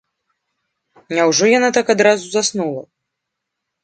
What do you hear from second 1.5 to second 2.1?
яна так